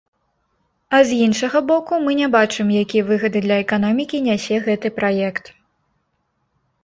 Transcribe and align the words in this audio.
А 0.97 0.99
з 1.07 1.17
іншага 1.25 1.59
боку, 1.71 1.93
мы 2.05 2.11
не 2.21 2.29
бачым, 2.35 2.67
якія 2.83 3.03
выгады 3.09 3.39
для 3.45 3.55
эканомікі 3.65 4.21
нясе 4.29 4.55
гэты 4.69 4.87
праект. 4.99 5.45